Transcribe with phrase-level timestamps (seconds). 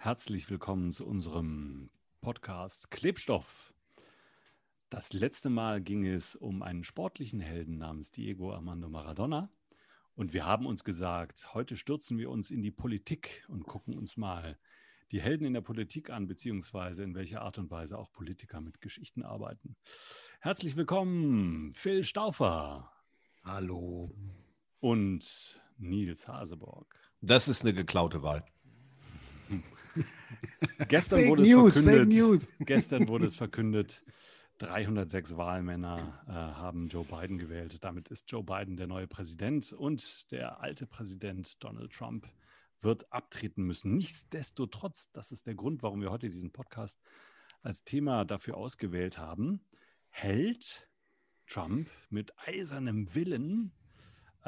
[0.00, 1.90] Herzlich willkommen zu unserem
[2.20, 3.74] Podcast Klebstoff.
[4.90, 9.50] Das letzte Mal ging es um einen sportlichen Helden namens Diego Armando Maradona.
[10.14, 14.16] Und wir haben uns gesagt, heute stürzen wir uns in die Politik und gucken uns
[14.16, 14.56] mal
[15.10, 18.80] die Helden in der Politik an, beziehungsweise in welcher Art und Weise auch Politiker mit
[18.80, 19.74] Geschichten arbeiten.
[20.38, 22.92] Herzlich willkommen, Phil Stauffer.
[23.42, 24.14] Hallo.
[24.78, 26.94] Und Nils Haseborg.
[27.20, 28.44] Das ist eine geklaute Wahl.
[30.88, 34.04] gestern, wurde News, es verkündet, gestern wurde es verkündet,
[34.58, 37.82] 306 Wahlmänner äh, haben Joe Biden gewählt.
[37.84, 42.28] Damit ist Joe Biden der neue Präsident und der alte Präsident Donald Trump
[42.80, 43.94] wird abtreten müssen.
[43.94, 47.00] Nichtsdestotrotz, das ist der Grund, warum wir heute diesen Podcast
[47.62, 49.60] als Thema dafür ausgewählt haben,
[50.10, 50.88] hält
[51.46, 53.72] Trump mit eisernem Willen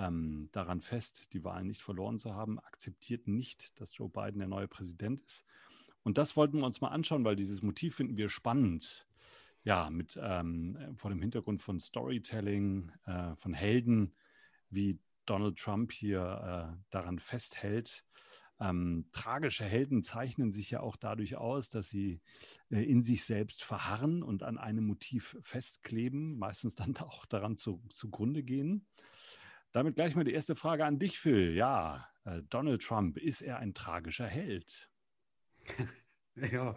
[0.00, 4.48] ähm, daran fest, die Wahlen nicht verloren zu haben, akzeptiert nicht, dass Joe Biden der
[4.48, 5.44] neue Präsident ist.
[6.02, 9.06] Und das wollten wir uns mal anschauen, weil dieses Motiv finden wir spannend.
[9.62, 14.14] Ja, mit ähm, vor dem Hintergrund von Storytelling, äh, von Helden,
[14.70, 18.06] wie Donald Trump hier äh, daran festhält.
[18.58, 22.20] Ähm, tragische Helden zeichnen sich ja auch dadurch aus, dass sie
[22.70, 27.82] äh, in sich selbst verharren und an einem Motiv festkleben, meistens dann auch daran zu,
[27.90, 28.86] zugrunde gehen.
[29.72, 31.54] Damit gleich mal die erste Frage an dich, Phil.
[31.54, 34.90] Ja, äh, Donald Trump, ist er ein tragischer Held?
[36.34, 36.74] ja,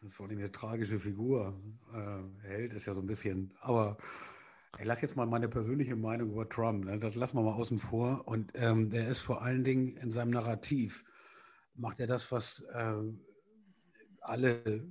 [0.00, 1.58] das ist vor allem eine tragische Figur.
[1.94, 3.96] Äh, Held ist ja so ein bisschen, aber
[4.78, 6.98] ich lasse jetzt mal meine persönliche Meinung über Trump, ne?
[6.98, 8.28] das lassen wir mal außen vor.
[8.28, 11.04] Und ähm, er ist vor allen Dingen in seinem Narrativ,
[11.74, 13.02] macht er das, was äh,
[14.20, 14.86] alle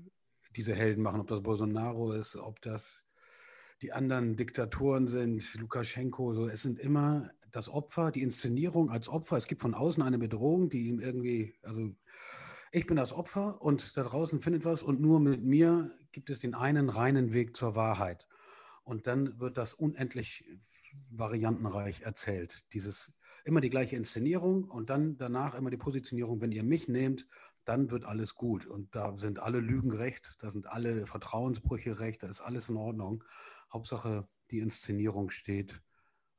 [0.55, 3.06] diese Helden machen, ob das Bolsonaro ist, ob das
[3.81, 9.37] die anderen Diktatoren sind, Lukaschenko, so, es sind immer das Opfer, die Inszenierung als Opfer.
[9.37, 11.95] Es gibt von außen eine Bedrohung, die ihm irgendwie, also
[12.71, 16.39] ich bin das Opfer und da draußen findet was und nur mit mir gibt es
[16.39, 18.27] den einen reinen Weg zur Wahrheit.
[18.83, 20.45] Und dann wird das unendlich
[21.11, 22.65] variantenreich erzählt.
[22.73, 27.27] Dieses immer die gleiche Inszenierung und dann danach immer die Positionierung, wenn ihr mich nehmt,
[27.63, 28.65] dann wird alles gut.
[28.65, 32.77] Und da sind alle Lügen recht, da sind alle Vertrauensbrüche recht, da ist alles in
[32.77, 33.23] Ordnung.
[33.71, 35.81] Hauptsache, die Inszenierung steht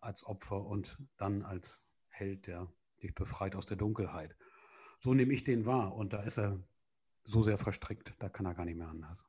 [0.00, 2.72] als Opfer und dann als Held, der
[3.02, 4.36] dich befreit aus der Dunkelheit.
[5.00, 6.60] So nehme ich den wahr und da ist er
[7.24, 9.24] so sehr verstrickt, da kann er gar nicht mehr anders.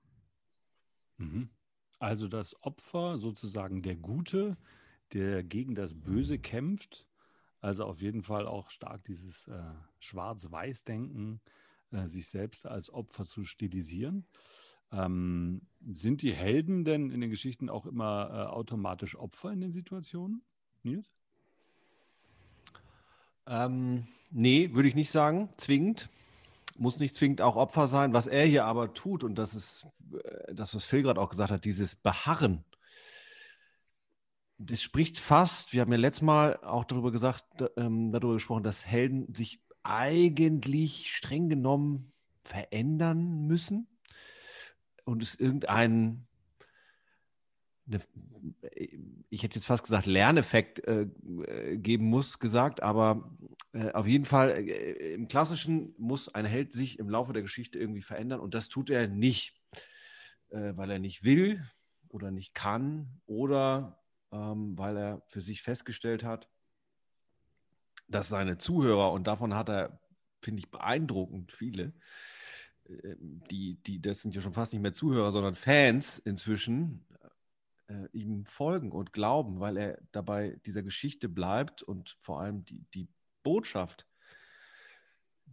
[1.17, 1.49] Mhm.
[1.99, 4.57] Also das Opfer, sozusagen der Gute,
[5.13, 7.07] der gegen das Böse kämpft,
[7.59, 11.41] also auf jeden Fall auch stark dieses äh, Schwarz-Weiß-Denken,
[11.91, 14.25] äh, sich selbst als Opfer zu stilisieren.
[14.91, 15.61] Ähm,
[15.91, 20.41] sind die Helden denn in den Geschichten auch immer äh, automatisch Opfer in den Situationen,
[20.83, 21.11] Nils?
[23.45, 26.09] Ähm, nee, würde ich nicht sagen, zwingend.
[26.77, 28.13] Muss nicht zwingend auch Opfer sein.
[28.13, 29.85] Was er hier aber tut, und das ist
[30.23, 32.63] äh, das, was Phil gerade auch gesagt hat, dieses Beharren,
[34.57, 37.45] das spricht fast, wir haben ja letztes Mal auch darüber gesagt,
[37.77, 42.11] ähm, darüber gesprochen, dass Helden sich eigentlich streng genommen
[42.43, 43.87] verändern müssen
[45.09, 46.27] und es irgendeinen,
[47.87, 48.01] eine,
[49.29, 51.07] ich hätte jetzt fast gesagt, Lerneffekt äh,
[51.77, 53.35] geben muss, gesagt, aber
[53.73, 57.79] äh, auf jeden Fall äh, im Klassischen muss ein Held sich im Laufe der Geschichte
[57.79, 59.59] irgendwie verändern und das tut er nicht,
[60.49, 61.67] äh, weil er nicht will
[62.07, 63.99] oder nicht kann oder
[64.31, 66.47] ähm, weil er für sich festgestellt hat,
[68.07, 69.99] dass seine Zuhörer, und davon hat er,
[70.41, 71.93] finde ich, beeindruckend viele,
[72.89, 77.05] die, die, das sind ja schon fast nicht mehr Zuhörer, sondern Fans inzwischen,
[77.87, 82.85] äh, ihm folgen und glauben, weil er dabei dieser Geschichte bleibt und vor allem die,
[82.93, 83.07] die
[83.43, 84.07] Botschaft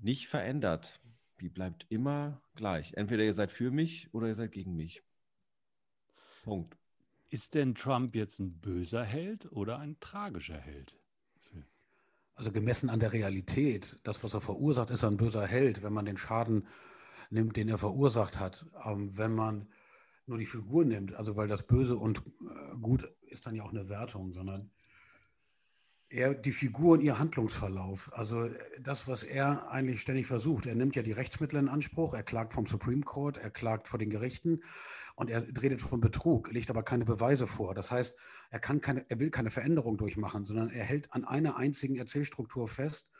[0.01, 1.01] nicht verändert.
[1.41, 2.95] Die bleibt immer gleich.
[2.95, 5.03] Entweder ihr seid für mich oder ihr seid gegen mich.
[6.45, 6.77] Punkt.
[7.29, 10.99] Ist denn Trump jetzt ein böser Held oder ein tragischer Held?
[12.35, 15.93] Also gemessen an der Realität, das, was er verursacht, ist er ein böser Held, wenn
[15.93, 16.67] man den Schaden
[17.31, 18.67] nimmt, den er verursacht hat.
[18.85, 19.69] Ähm, wenn man
[20.27, 23.71] nur die Figur nimmt, also weil das Böse und äh, Gut ist dann ja auch
[23.71, 24.71] eine Wertung, sondern
[26.09, 28.49] er, die Figur und ihr Handlungsverlauf, also
[28.81, 30.67] das, was er eigentlich ständig versucht.
[30.67, 33.99] Er nimmt ja die Rechtsmittel in Anspruch, er klagt vom Supreme Court, er klagt vor
[33.99, 34.63] den Gerichten
[35.17, 37.75] und er redet von Betrug, legt aber keine Beweise vor.
[37.75, 38.17] Das heißt,
[38.51, 42.69] er, kann keine, er will keine Veränderung durchmachen, sondern er hält an einer einzigen Erzählstruktur
[42.69, 43.11] fest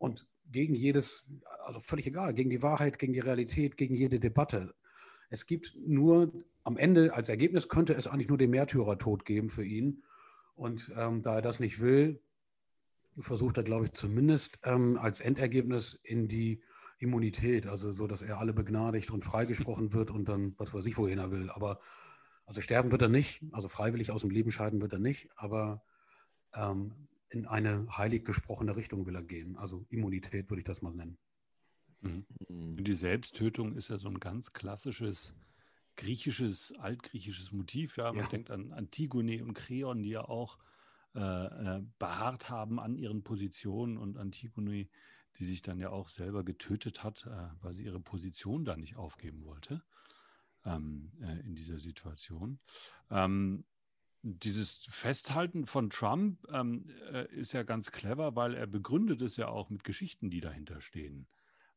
[0.00, 1.28] und gegen jedes,
[1.64, 4.74] also völlig egal, gegen die Wahrheit, gegen die Realität, gegen jede Debatte.
[5.28, 6.32] Es gibt nur,
[6.64, 10.02] am Ende als Ergebnis könnte es eigentlich nur den Märtyrertod geben für ihn.
[10.54, 12.20] Und ähm, da er das nicht will,
[13.18, 16.62] versucht er, glaube ich, zumindest ähm, als Endergebnis in die
[16.98, 20.96] Immunität, also so, dass er alle begnadigt und freigesprochen wird und dann, was weiß ich,
[20.96, 21.50] wohin er will.
[21.50, 21.80] Aber
[22.46, 25.82] also sterben wird er nicht, also freiwillig aus dem Leben scheiden wird er nicht, aber
[26.54, 29.56] ähm, in eine heilig gesprochene Richtung will er gehen.
[29.56, 31.18] Also Immunität würde ich das mal nennen.
[32.00, 32.26] Mhm.
[32.82, 35.34] Die Selbsttötung ist ja so ein ganz klassisches
[35.96, 37.96] griechisches, altgriechisches Motiv.
[37.98, 38.28] Ja, man ja.
[38.28, 40.58] denkt an Antigone und Kreon, die ja auch
[41.14, 44.88] äh, äh, beharrt haben an ihren Positionen und Antigone,
[45.38, 48.96] die sich dann ja auch selber getötet hat, äh, weil sie ihre Position da nicht
[48.96, 49.82] aufgeben wollte
[50.64, 52.60] ähm, äh, in dieser Situation.
[53.10, 53.64] Ähm,
[54.22, 59.48] dieses Festhalten von Trump ähm, äh, ist ja ganz clever, weil er begründet es ja
[59.48, 61.26] auch mit Geschichten, die dahinter stehen.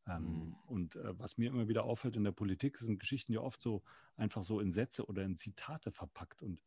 [0.08, 0.56] Ähm, mhm.
[0.68, 3.84] Und äh, was mir immer wieder auffällt in der Politik, sind Geschichten ja oft so
[4.18, 6.42] einfach so in Sätze oder in Zitate verpackt.
[6.42, 6.62] Und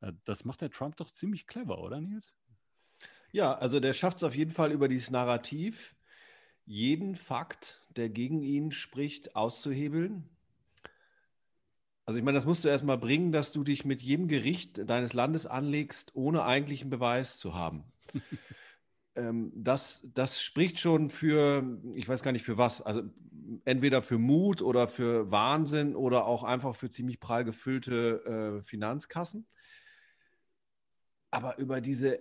[0.00, 2.32] äh, das macht der Trump doch ziemlich clever, oder Nils?
[3.32, 5.94] Ja, also der schafft es auf jeden Fall über dieses Narrativ,
[6.66, 10.28] jeden Fakt, der gegen ihn spricht, auszuhebeln
[12.06, 15.12] also ich meine, das musst du erstmal bringen, dass du dich mit jedem Gericht deines
[15.12, 17.84] Landes anlegst, ohne eigentlichen Beweis zu haben.
[19.14, 23.02] ähm, das, das spricht schon für, ich weiß gar nicht für was, also
[23.64, 29.46] entweder für Mut oder für Wahnsinn oder auch einfach für ziemlich prall gefüllte äh, Finanzkassen.
[31.30, 32.18] Aber über diese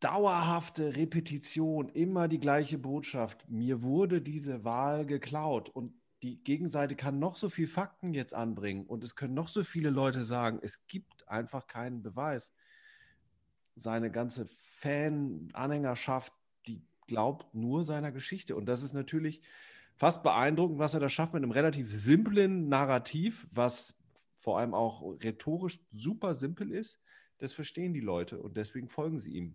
[0.00, 5.94] dauerhafte Repetition, immer die gleiche Botschaft, mir wurde diese Wahl geklaut und
[6.26, 9.90] die Gegenseite kann noch so viel Fakten jetzt anbringen und es können noch so viele
[9.90, 12.52] Leute sagen, es gibt einfach keinen Beweis.
[13.76, 16.32] Seine ganze Fan-Anhängerschaft,
[16.66, 18.56] die glaubt nur seiner Geschichte.
[18.56, 19.40] Und das ist natürlich
[19.94, 23.96] fast beeindruckend, was er da schafft mit einem relativ simplen Narrativ, was
[24.34, 27.00] vor allem auch rhetorisch super simpel ist.
[27.38, 29.54] Das verstehen die Leute und deswegen folgen sie ihm.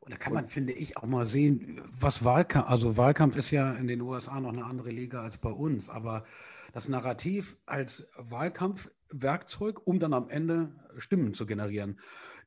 [0.00, 3.72] Und da kann man, finde ich, auch mal sehen, was Wahlkampf, also Wahlkampf ist ja
[3.74, 6.24] in den USA noch eine andere Liga als bei uns, aber
[6.72, 12.00] das Narrativ als Wahlkampfwerkzeug, um dann am Ende Stimmen zu generieren,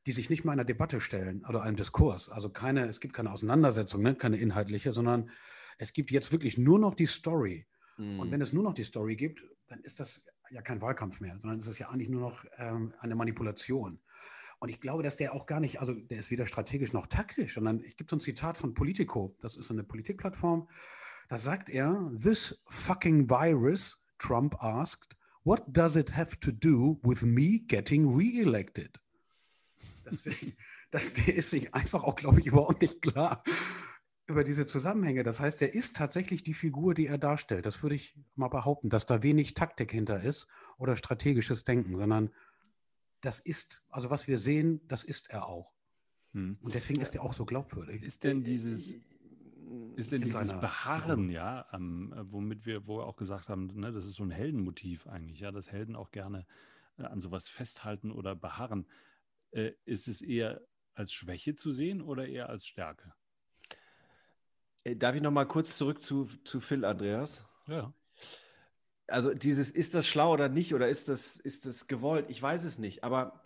[0.06, 2.28] die sich nicht mal einer Debatte stellen oder einem Diskurs.
[2.28, 5.30] Also keine, es gibt keine Auseinandersetzung, ne, keine inhaltliche, sondern
[5.78, 7.66] es gibt jetzt wirklich nur noch die Story.
[7.96, 8.20] Mhm.
[8.20, 11.38] Und wenn es nur noch die Story gibt, dann ist das ja kein Wahlkampf mehr,
[11.38, 14.00] sondern es ist ja eigentlich nur noch ähm, eine Manipulation.
[14.64, 17.52] Und ich glaube, dass der auch gar nicht, also der ist weder strategisch noch taktisch,
[17.52, 20.70] sondern ich gibt so ein Zitat von Politico, das ist eine Politikplattform,
[21.28, 27.20] da sagt er, this fucking virus, Trump asked, what does it have to do with
[27.20, 28.98] me getting re-elected?
[30.02, 30.22] Das,
[30.90, 33.44] das der ist sich einfach auch, glaube ich, überhaupt nicht klar
[34.26, 35.24] über diese Zusammenhänge.
[35.24, 37.66] Das heißt, er ist tatsächlich die Figur, die er darstellt.
[37.66, 40.46] Das würde ich mal behaupten, dass da wenig Taktik hinter ist
[40.78, 42.30] oder strategisches Denken, sondern
[43.24, 45.72] das ist, also was wir sehen, das ist er auch.
[46.32, 46.58] Hm.
[46.60, 48.02] Und deswegen ist er auch so glaubwürdig.
[48.02, 48.96] Ist denn dieses,
[49.96, 54.06] ist denn dieses Beharren, ja, ähm, womit wir, wo wir auch gesagt haben, ne, das
[54.06, 56.46] ist so ein Heldenmotiv eigentlich, ja, dass Helden auch gerne
[56.98, 58.86] äh, an sowas festhalten oder beharren.
[59.52, 60.60] Äh, ist es eher
[60.94, 63.14] als Schwäche zu sehen oder eher als Stärke?
[64.82, 67.46] Äh, darf ich noch mal kurz zurück zu, zu Phil, Andreas?
[67.66, 67.92] Ja
[69.08, 72.30] also dieses, ist das schlau oder nicht oder ist das, ist das gewollt?
[72.30, 73.04] Ich weiß es nicht.
[73.04, 73.40] Aber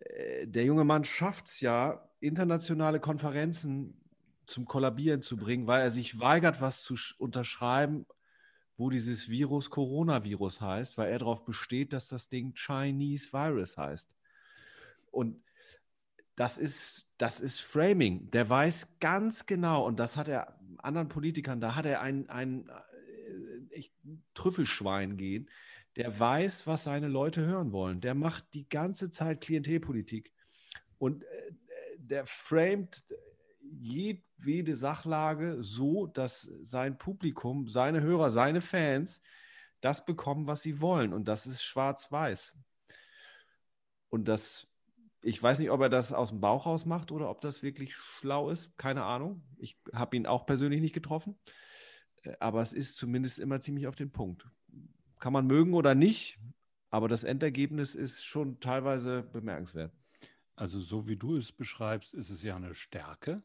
[0.00, 4.00] äh, der junge Mann schafft es ja, internationale Konferenzen
[4.44, 8.06] zum Kollabieren zu bringen, weil er sich weigert, was zu unterschreiben,
[8.76, 14.10] wo dieses Virus Coronavirus heißt, weil er darauf besteht, dass das Ding Chinese Virus heißt.
[15.10, 15.42] Und
[16.36, 18.30] das ist, das ist Framing.
[18.30, 22.70] Der weiß ganz genau, und das hat er anderen Politikern, da hat er ein, ein,
[23.78, 23.92] echt
[24.34, 25.48] Trüffelschwein gehen.
[25.96, 28.00] Der weiß, was seine Leute hören wollen.
[28.00, 30.32] Der macht die ganze Zeit Klientelpolitik.
[30.98, 31.52] Und äh,
[31.96, 33.04] der framet
[33.70, 39.22] jede Sachlage so, dass sein Publikum, seine Hörer, seine Fans
[39.80, 41.12] das bekommen, was sie wollen.
[41.12, 42.56] Und das ist schwarz-weiß.
[44.08, 44.68] Und das,
[45.22, 47.94] ich weiß nicht, ob er das aus dem Bauch raus macht oder ob das wirklich
[47.94, 48.76] schlau ist.
[48.78, 49.42] Keine Ahnung.
[49.58, 51.38] Ich habe ihn auch persönlich nicht getroffen.
[52.22, 54.46] Äh, aber es ist zumindest immer ziemlich auf den Punkt.
[55.18, 56.38] Kann man mögen oder nicht,
[56.90, 59.92] aber das Endergebnis ist schon teilweise bemerkenswert.
[60.54, 63.42] Also so wie du es beschreibst, ist es ja eine Stärke,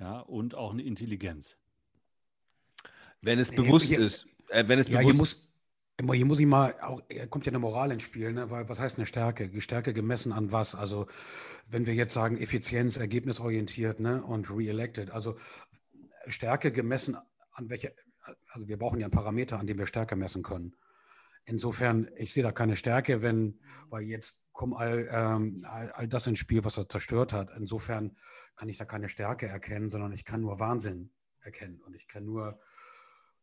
[0.00, 1.56] ja, und auch eine Intelligenz.
[3.22, 5.52] Wenn es bewusst hier, ist, äh, wenn es ja, bewusst muss,
[6.12, 8.50] hier muss ich mal, auch, kommt ja eine Moral ins Spiel, ne?
[8.50, 9.48] weil was heißt eine Stärke?
[9.48, 10.74] Die Stärke gemessen an was?
[10.74, 11.06] Also
[11.68, 14.22] wenn wir jetzt sagen Effizienz, ergebnisorientiert ne?
[14.22, 15.36] und re-elected, also
[16.26, 17.16] Stärke gemessen
[17.54, 17.94] an welche,
[18.48, 20.76] also wir brauchen ja einen Parameter, an dem wir Stärke messen können.
[21.46, 26.26] Insofern, ich sehe da keine Stärke, wenn, weil jetzt kommt all, ähm, all, all, das
[26.26, 27.50] ins Spiel, was er zerstört hat.
[27.56, 28.16] Insofern
[28.56, 31.80] kann ich da keine Stärke erkennen, sondern ich kann nur Wahnsinn erkennen.
[31.82, 32.58] Und ich kann nur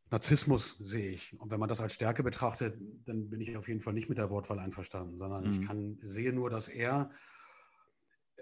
[0.09, 1.39] Narzissmus sehe ich.
[1.39, 4.17] Und wenn man das als Stärke betrachtet, dann bin ich auf jeden Fall nicht mit
[4.17, 5.51] der Wortwahl einverstanden, sondern mhm.
[5.53, 7.11] ich kann, sehe nur, dass er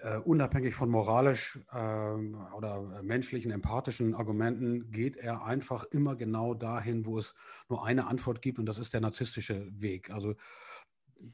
[0.01, 7.05] äh, unabhängig von moralisch äh, oder menschlichen, empathischen Argumenten, geht er einfach immer genau dahin,
[7.05, 7.35] wo es
[7.69, 10.09] nur eine Antwort gibt und das ist der narzisstische Weg.
[10.11, 10.35] Also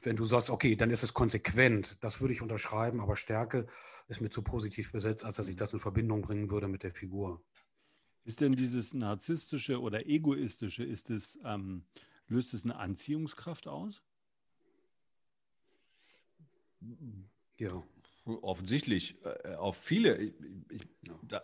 [0.01, 3.67] wenn du sagst, okay, dann ist es konsequent, das würde ich unterschreiben, aber Stärke
[4.07, 6.91] ist mir zu positiv besetzt, als dass ich das in Verbindung bringen würde mit der
[6.91, 7.43] Figur.
[8.23, 11.85] Ist denn dieses narzisstische oder egoistische, ist es, ähm,
[12.27, 14.01] löst es eine Anziehungskraft aus?
[17.57, 17.83] Ja.
[18.25, 19.17] Offensichtlich.
[19.23, 20.17] Äh, auf viele.
[20.17, 20.33] Ich,
[20.69, 20.81] ich,
[21.27, 21.43] da,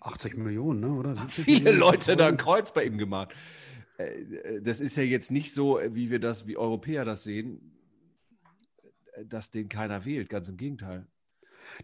[0.00, 0.92] 80 Millionen, ne?
[0.92, 1.14] oder?
[1.28, 3.30] Viele Millionen Leute da ein Kreuz bei ihm gemacht.
[3.98, 7.72] Äh, das ist ja jetzt nicht so, wie wir das, wie Europäer das sehen,
[9.24, 10.28] dass den keiner wählt.
[10.28, 11.06] Ganz im Gegenteil.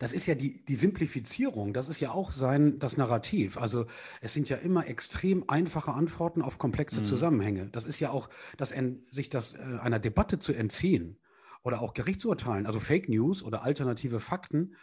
[0.01, 3.57] Das ist ja die, die Simplifizierung, das ist ja auch sein, das Narrativ.
[3.57, 3.87] Also
[4.21, 7.05] es sind ja immer extrem einfache Antworten auf komplexe mhm.
[7.05, 7.69] Zusammenhänge.
[7.71, 8.75] Das ist ja auch, das,
[9.11, 11.17] sich das äh, einer Debatte zu entziehen
[11.63, 14.75] oder auch Gerichtsurteilen, also Fake News oder alternative Fakten,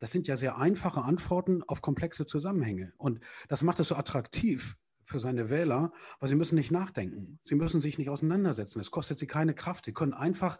[0.00, 2.92] das sind ja sehr einfache Antworten auf komplexe Zusammenhänge.
[2.96, 7.38] Und das macht es so attraktiv für seine Wähler, weil sie müssen nicht nachdenken.
[7.44, 8.80] Sie müssen sich nicht auseinandersetzen.
[8.80, 9.84] Es kostet sie keine Kraft.
[9.84, 10.58] Sie können einfach,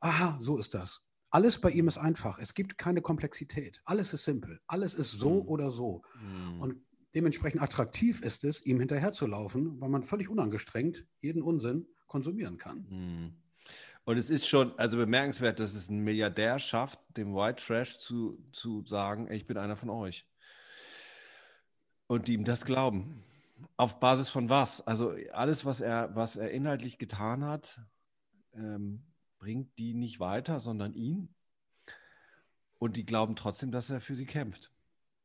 [0.00, 1.02] aha, so ist das.
[1.30, 2.38] Alles bei ihm ist einfach.
[2.38, 3.82] Es gibt keine Komplexität.
[3.84, 4.60] Alles ist simpel.
[4.66, 5.48] Alles ist so mhm.
[5.48, 6.02] oder so.
[6.20, 6.60] Mhm.
[6.60, 6.76] Und
[7.14, 12.86] dementsprechend attraktiv ist es, ihm hinterherzulaufen, weil man völlig unangestrengt jeden Unsinn konsumieren kann.
[12.88, 13.36] Mhm.
[14.04, 18.42] Und es ist schon also bemerkenswert, dass es ein Milliardär schafft, dem White Trash zu,
[18.52, 20.26] zu sagen, ey, ich bin einer von euch.
[22.06, 23.22] Und die ihm das glauben.
[23.76, 24.80] Auf Basis von was?
[24.86, 27.80] Also alles, was er, was er inhaltlich getan hat,
[28.54, 29.04] ähm,
[29.38, 31.34] bringt die nicht weiter, sondern ihn.
[32.78, 34.72] Und die glauben trotzdem, dass er für sie kämpft.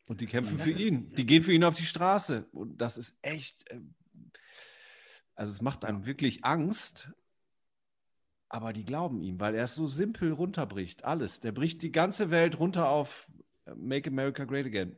[0.07, 1.13] Und die kämpfen für ist, ihn.
[1.15, 2.45] Die gehen für ihn auf die Straße.
[2.51, 3.69] Und das ist echt.
[3.71, 3.79] Äh,
[5.33, 7.11] also es macht einem wirklich Angst,
[8.49, 11.03] aber die glauben ihm, weil er es so simpel runterbricht.
[11.03, 11.39] Alles.
[11.39, 13.27] Der bricht die ganze Welt runter auf
[13.65, 14.95] äh, Make America Great Again.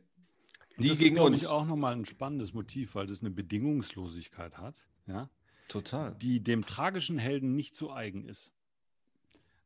[0.78, 1.42] Die das gegen ist, uns.
[1.42, 4.84] Ich, auch nochmal ein spannendes Motiv, weil das eine Bedingungslosigkeit hat.
[5.06, 5.28] Ja?
[5.68, 6.14] Total.
[6.14, 8.52] Die dem tragischen Helden nicht zu eigen ist.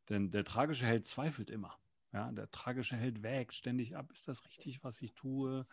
[0.09, 1.77] Denn der tragische Held zweifelt immer.
[2.13, 5.67] Ja, der tragische Held wägt ständig ab, ist das richtig, was ich tue?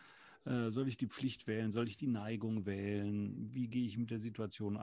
[0.46, 1.70] Äh, soll ich die Pflicht wählen?
[1.70, 3.52] Soll ich die Neigung wählen?
[3.52, 4.78] Wie gehe ich mit der Situation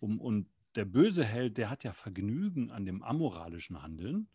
[0.00, 0.20] um?
[0.20, 4.28] Und der böse Held, der hat ja Vergnügen an dem amoralischen Handeln.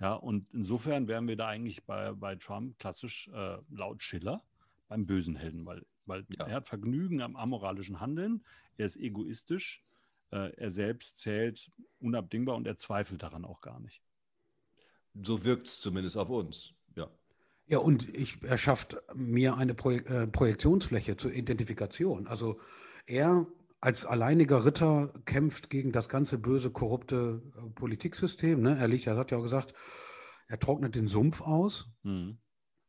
[0.00, 4.42] Ja, und insofern wären wir da eigentlich bei, bei Trump klassisch äh, laut Schiller
[4.88, 6.46] beim bösen Helden, weil, weil ja.
[6.46, 8.42] er hat Vergnügen am amoralischen Handeln,
[8.76, 9.84] er ist egoistisch,
[10.30, 11.70] äh, er selbst zählt
[12.00, 14.02] unabdingbar und er zweifelt daran auch gar nicht.
[15.22, 17.10] So wirkt es zumindest auf uns, ja.
[17.66, 22.26] Ja, und ich, er schafft mir eine Projek äh, Projektionsfläche zur Identifikation.
[22.26, 22.58] Also
[23.06, 23.46] er
[23.80, 28.60] als alleiniger Ritter kämpft gegen das ganze böse, korrupte äh, Politiksystem.
[28.60, 28.78] Ne?
[28.78, 29.74] Er liegt, er hat ja auch gesagt,
[30.48, 31.90] er trocknet den Sumpf aus.
[32.02, 32.38] Mhm.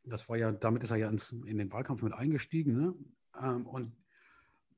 [0.04, 2.74] Das war ja, damit ist er ja ins, in den Wahlkampf mit eingestiegen.
[2.74, 2.94] Ne?
[3.40, 3.96] Ähm, und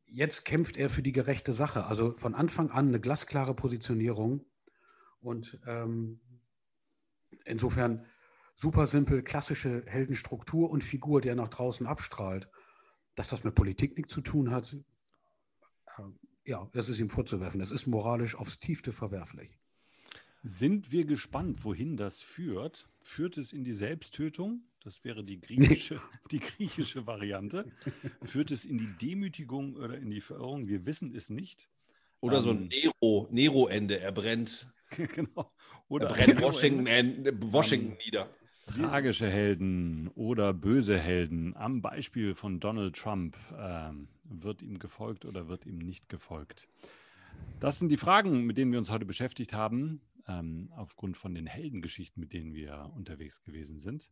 [0.07, 1.87] jetzt kämpft er für die gerechte Sache.
[1.87, 4.45] Also von Anfang an eine glasklare Positionierung.
[5.21, 6.21] Und ähm,
[7.45, 8.07] insofern
[8.55, 12.49] super simpel, klassische Heldenstruktur und Figur, die er nach draußen abstrahlt.
[13.17, 14.77] Dass das mit Politik nichts zu tun hat,
[16.45, 17.61] ja, das ist ihm vorzuwerfen.
[17.61, 19.59] Das ist moralisch aufs tiefste verwerflich.
[20.43, 22.87] Sind wir gespannt, wohin das führt?
[23.01, 24.63] Führt es in die Selbsttötung?
[24.83, 27.73] Das wäre die griechische, die griechische Variante.
[28.23, 30.69] Führt es in die Demütigung oder in die Verirrung?
[30.69, 31.71] Wir wissen es nicht.
[32.21, 34.01] Oder ähm, so ein Nero, Nero-Ende.
[34.01, 34.69] Er brennt.
[35.15, 35.51] genau.
[35.89, 38.29] Oder er brennt Washington, äh, Washington um, nieder.
[38.67, 41.55] Tragische Helden oder böse Helden.
[41.57, 46.67] Am Beispiel von Donald Trump ähm, wird ihm gefolgt oder wird ihm nicht gefolgt.
[47.61, 51.47] Das sind die Fragen, mit denen wir uns heute beschäftigt haben, ähm, aufgrund von den
[51.47, 54.11] Heldengeschichten, mit denen wir unterwegs gewesen sind.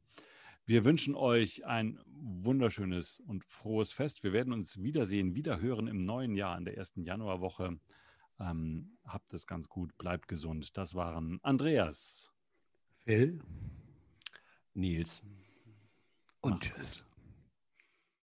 [0.64, 4.22] Wir wünschen euch ein wunderschönes und frohes Fest.
[4.22, 7.78] Wir werden uns wiedersehen, wiederhören im neuen Jahr in der ersten Januarwoche.
[8.38, 10.76] Ähm, habt es ganz gut, bleibt gesund.
[10.76, 12.30] Das waren Andreas,
[12.98, 13.40] Phil,
[14.74, 15.22] Nils
[16.40, 17.04] und Tschüss.